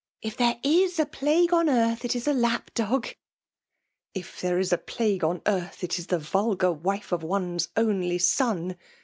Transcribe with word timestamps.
*^ 0.01 0.03
If 0.23 0.35
there 0.35 0.57
is 0.63 0.97
a 0.97 1.05
plague 1.05 1.53
on 1.53 1.69
earth, 1.69 2.03
it 2.03 2.15
is 2.15 2.27
a 2.27 2.33
lap 2.33 2.71
dog.^' 2.73 3.13
''If 4.15 4.41
there 4.41 4.57
is 4.57 4.73
a 4.73 4.79
plague 4.79 5.23
on 5.23 5.43
earth, 5.45 5.83
it 5.83 5.99
is 5.99 6.07
the 6.07 6.17
Tolgar 6.17 6.73
wife 6.75 7.11
of 7.11 7.21
one's 7.21 7.69
only 7.77 8.17
son 8.17 8.77